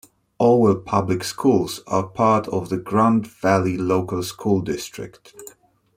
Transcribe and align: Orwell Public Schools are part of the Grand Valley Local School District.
Orwell 0.39 0.77
Public 0.77 1.23
Schools 1.23 1.81
are 1.85 2.07
part 2.07 2.47
of 2.47 2.69
the 2.69 2.77
Grand 2.77 3.27
Valley 3.27 3.77
Local 3.77 4.23
School 4.23 4.61
District. 4.61 5.31